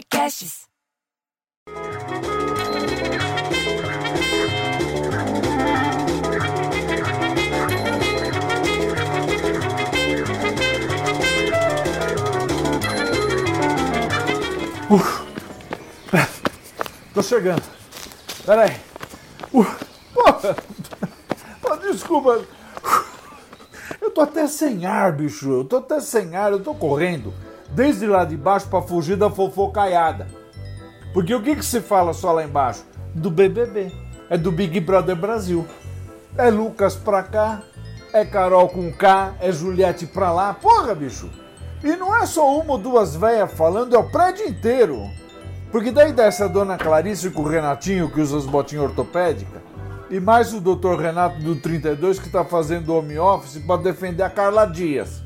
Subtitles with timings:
[0.00, 0.68] podcasts.
[14.90, 15.20] Uf.
[17.14, 17.62] Tô chegando.
[18.44, 18.76] Peraí.
[19.52, 19.86] Uf.
[20.14, 20.56] Porra.
[21.92, 22.44] Desculpa.
[24.00, 25.50] Eu tô até sem ar, bicho.
[25.50, 26.52] Eu tô até sem ar.
[26.52, 27.34] Eu tô correndo
[27.72, 30.26] desde lá de baixo para fugir da fofocaiada.
[31.12, 32.84] Porque o que, que se fala só lá embaixo?
[33.14, 33.92] Do BBB.
[34.28, 35.66] É do Big Brother Brasil.
[36.38, 37.62] É Lucas pra cá,
[38.12, 40.54] é Carol com K, é Juliette pra lá.
[40.54, 41.28] Porra, bicho.
[41.82, 45.02] E não é só uma ou duas velhas falando, é o prédio inteiro.
[45.72, 49.62] Porque daí dessa dona Clarice com o Renatinho que usa as botinhas ortopédicas,
[50.10, 54.30] e mais o doutor Renato do 32 que tá fazendo home office para defender a
[54.30, 55.22] Carla Dias.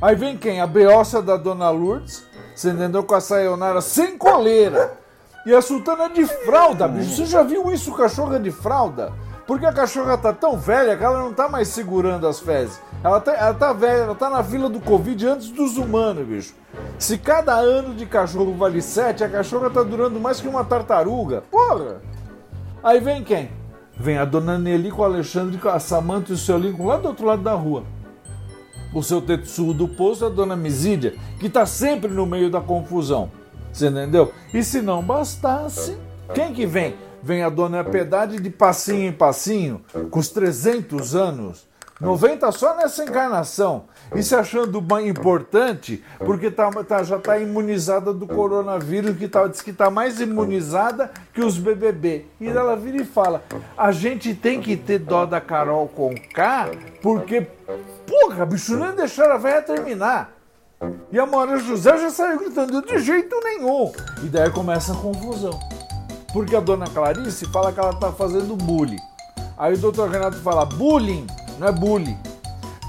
[0.00, 0.60] Aí vem quem?
[0.60, 3.02] A beossa da dona Lourdes, você entendeu?
[3.02, 4.98] Com a sayonara sem coleira.
[5.46, 7.14] E a sultana de fralda, bicho.
[7.14, 9.12] Você já viu isso, cachorra de fralda?
[9.46, 12.80] Porque a cachorra tá tão velha que ela não tá mais segurando as fezes.
[13.02, 16.54] Ela tá, ela tá velha, ela tá na fila do Covid antes dos humanos, bicho.
[16.98, 21.44] Se cada ano de cachorro vale 7, a cachorra tá durando mais que uma tartaruga.
[21.48, 22.02] Porra!
[22.82, 23.50] Aí vem quem?
[23.96, 26.96] Vem a dona Nelly com o Alexandre, com a Samanta e o seu Lincoln lá
[26.96, 27.84] do outro lado da rua.
[28.96, 33.30] O seu Tetsuo do poço, a dona Misídia, que tá sempre no meio da confusão.
[33.70, 34.32] Você entendeu?
[34.54, 35.98] E se não bastasse,
[36.32, 36.94] quem que vem?
[37.22, 41.68] Vem a dona Piedade de passinho em passinho, com os 300 anos,
[42.00, 48.14] 90 só nessa encarnação, e se achando bem importante, porque tá, tá, já está imunizada
[48.14, 52.24] do coronavírus, que tá, diz que está mais imunizada que os BBB.
[52.40, 53.42] E ela vira e fala:
[53.76, 56.70] a gente tem que ter dó da Carol com K,
[57.02, 57.46] porque,
[58.26, 60.32] porra, bicho, nem deixaram a velha terminar.
[61.12, 63.92] E a Maria José já saiu gritando de jeito nenhum.
[64.22, 65.58] E daí começa a confusão.
[66.32, 69.00] Porque a dona Clarice fala que ela tá fazendo bullying.
[69.56, 71.26] Aí o doutor Renato fala bullying,
[71.58, 72.18] não é bullying.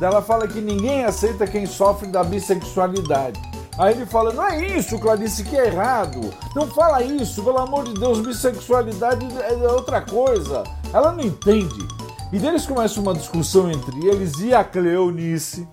[0.00, 3.40] Daí ela fala que ninguém aceita quem sofre da bissexualidade.
[3.78, 6.32] Aí ele fala, não é isso, Clarice, que é errado.
[6.54, 10.64] Não fala isso, pelo amor de Deus, bissexualidade é outra coisa.
[10.92, 11.86] Ela não entende.
[12.32, 15.66] E deles começa uma discussão entre eles e a Cleonice,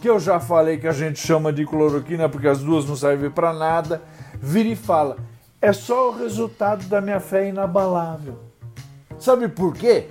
[0.00, 3.30] que eu já falei que a gente chama de cloroquina porque as duas não servem
[3.30, 4.02] para nada,
[4.40, 5.18] vira e fala:
[5.60, 8.38] é só o resultado da minha fé inabalável.
[9.18, 10.08] Sabe por quê?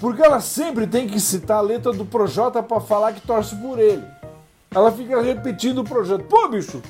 [0.00, 3.78] Porque ela sempre tem que citar a letra do Projota para falar que torce por
[3.78, 4.04] ele.
[4.74, 6.24] Ela fica repetindo o projeto.
[6.24, 6.82] Pô, bicho,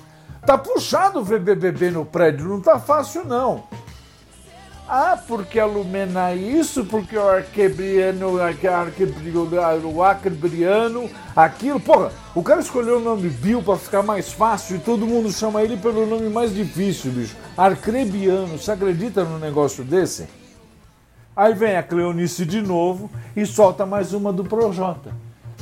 [0.46, 3.64] tá puxado ver BBB no prédio, não tá fácil não.
[4.94, 11.80] Ah, porque a Lumena é isso, porque o arquebriano, o arquebriano, aquilo.
[11.80, 15.62] Porra, o cara escolheu o nome Bill para ficar mais fácil e todo mundo chama
[15.62, 17.34] ele pelo nome mais difícil, bicho.
[17.56, 20.28] Arcrebiano, você acredita num negócio desse?
[21.34, 25.14] Aí vem a Cleonice de novo e solta mais uma do Projota.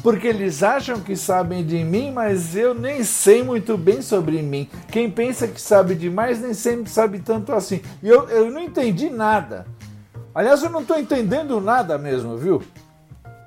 [0.03, 4.69] Porque eles acham que sabem de mim, mas eu nem sei muito bem sobre mim.
[4.91, 7.83] Quem pensa que sabe demais nem sempre sabe tanto assim.
[8.03, 9.67] E eu, eu não entendi nada.
[10.35, 12.63] Aliás, eu não estou entendendo nada mesmo, viu?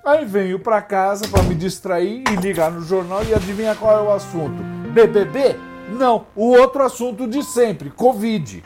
[0.06, 4.02] Aí venho para casa para me distrair e ligar no jornal e adivinha qual é
[4.02, 4.62] o assunto?
[4.92, 5.56] BBB?
[5.90, 8.64] Não, o outro assunto de sempre, Covid.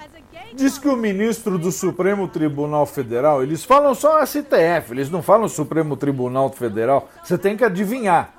[0.57, 5.47] Diz que o ministro do Supremo Tribunal Federal, eles falam só STF, eles não falam
[5.47, 7.07] Supremo Tribunal Federal.
[7.23, 8.33] Você tem que adivinhar.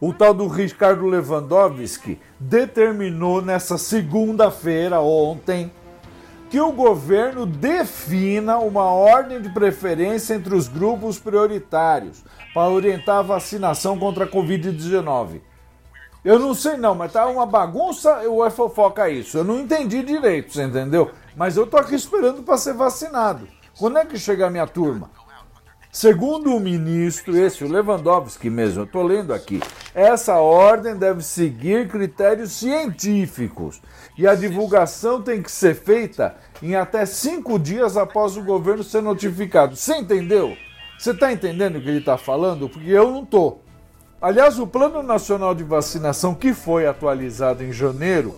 [0.00, 5.72] O tal do Ricardo Lewandowski determinou nessa segunda-feira, ontem,
[6.48, 12.22] que o governo defina uma ordem de preferência entre os grupos prioritários
[12.54, 15.40] para orientar a vacinação contra a Covid-19.
[16.24, 19.38] Eu não sei não, mas tá uma bagunça ou é fofoca isso?
[19.38, 21.10] Eu não entendi direito, você entendeu?
[21.38, 23.46] Mas eu tô aqui esperando para ser vacinado.
[23.78, 25.08] Quando é que chega a minha turma?
[25.92, 29.62] Segundo o ministro, esse, o Lewandowski mesmo, eu estou lendo aqui,
[29.94, 33.80] essa ordem deve seguir critérios científicos
[34.18, 39.00] e a divulgação tem que ser feita em até cinco dias após o governo ser
[39.00, 39.76] notificado.
[39.76, 40.56] Você entendeu?
[40.98, 42.68] Você está entendendo o que ele está falando?
[42.68, 43.62] Porque eu não estou.
[44.20, 48.36] Aliás, o Plano Nacional de Vacinação, que foi atualizado em janeiro,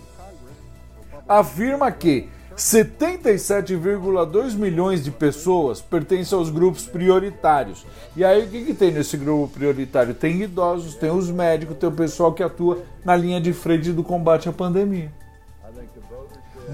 [1.27, 7.85] afirma que 77,2 milhões de pessoas pertencem aos grupos prioritários.
[8.15, 10.13] E aí o que, que tem nesse grupo prioritário?
[10.13, 14.03] Tem idosos, tem os médicos, tem o pessoal que atua na linha de frente do
[14.03, 15.11] combate à pandemia.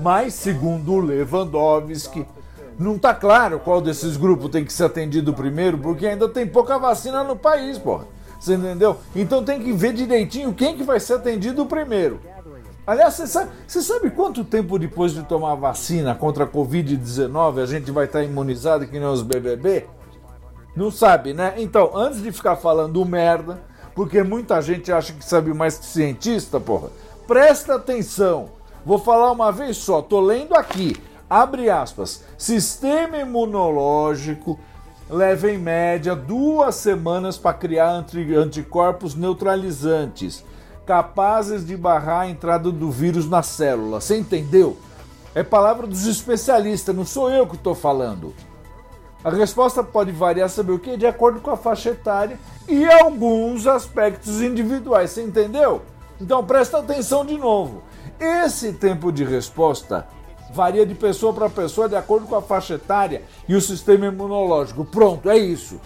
[0.01, 2.25] Mas, segundo o Lewandowski,
[2.77, 6.77] não está claro qual desses grupos tem que ser atendido primeiro, porque ainda tem pouca
[6.77, 8.05] vacina no país, porra.
[8.39, 8.97] Você entendeu?
[9.15, 12.19] Então tem que ver direitinho quem que vai ser atendido primeiro.
[12.87, 17.65] Aliás, você sabe, sabe quanto tempo depois de tomar a vacina contra a Covid-19 a
[17.65, 19.85] gente vai estar imunizado que nem os BBB?
[20.73, 21.55] Não sabe, né?
[21.57, 23.61] Então, antes de ficar falando merda,
[23.93, 26.87] porque muita gente acha que sabe mais que cientista, porra,
[27.27, 28.51] presta atenção.
[28.85, 30.95] Vou falar uma vez só, tô lendo aqui.
[31.29, 32.23] Abre aspas.
[32.37, 34.57] Sistema imunológico
[35.09, 40.45] leva em média duas semanas para criar anticorpos neutralizantes
[40.87, 43.99] capazes de barrar a entrada do vírus na célula.
[43.99, 44.77] Você entendeu?
[45.35, 48.33] É palavra dos especialistas, não sou eu que estou falando.
[49.21, 50.95] A resposta pode variar, saber o que?
[50.95, 55.11] De acordo com a faixa etária e alguns aspectos individuais.
[55.11, 55.81] Você entendeu?
[56.21, 57.83] Então presta atenção de novo.
[58.17, 60.07] Esse tempo de resposta
[60.53, 64.85] varia de pessoa para pessoa de acordo com a faixa etária e o sistema imunológico.
[64.85, 65.81] Pronto, é isso.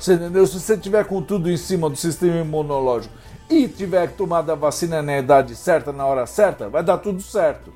[0.00, 0.46] Você entendeu?
[0.46, 3.14] Se você tiver com tudo em cima do sistema imunológico
[3.50, 7.72] e tiver tomado a vacina na idade certa, na hora certa, vai dar tudo certo.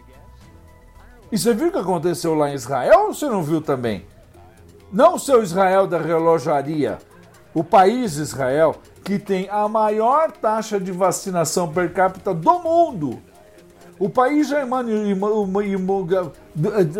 [1.30, 4.04] E você viu o que aconteceu lá em Israel ou você não viu também?
[4.92, 6.98] Não o seu Israel da relojaria,
[7.54, 13.22] o país Israel, que tem a maior taxa de vacinação per capita do mundo.
[13.98, 14.66] O país já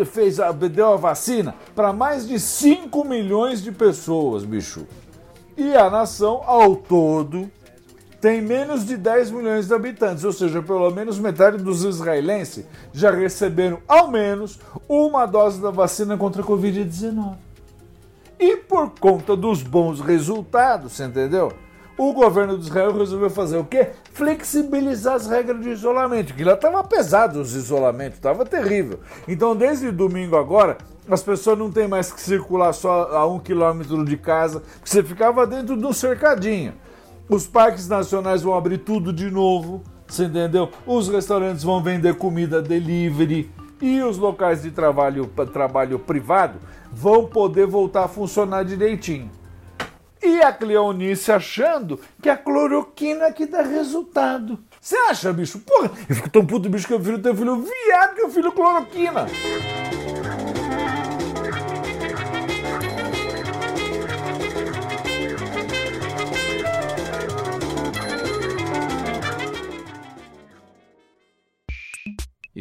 [0.05, 0.37] fez,
[0.71, 4.87] deu a vacina para mais de 5 milhões de pessoas, bicho.
[5.55, 7.51] E a nação, ao todo,
[8.23, 13.11] tem menos de 10 milhões de habitantes, ou seja, pelo menos metade dos israelenses já
[13.11, 17.35] receberam ao menos uma dose da vacina contra a Covid-19.
[18.39, 21.51] E por conta dos bons resultados, você entendeu?
[21.97, 23.89] O governo de Israel resolveu fazer o quê?
[24.13, 29.01] Flexibilizar as regras de isolamento, que lá estava pesado os isolamentos, estava terrível.
[29.27, 30.77] Então, desde domingo agora,
[31.09, 35.45] as pessoas não têm mais que circular só a um quilômetro de casa, você ficava
[35.45, 36.73] dentro de um cercadinho.
[37.29, 40.69] Os parques nacionais vão abrir tudo de novo, você entendeu?
[40.85, 43.49] Os restaurantes vão vender comida delivery
[43.81, 46.59] e os locais de trabalho, trabalho privado
[46.91, 49.31] vão poder voltar a funcionar direitinho.
[50.21, 54.59] E a Cleonice achando que a cloroquina que dá resultado.
[54.79, 55.59] Você acha, bicho?
[55.59, 58.51] Porra, eu fico tão puto, bicho, que eu prefiro ter filho viado que eu filho
[58.51, 59.25] cloroquina.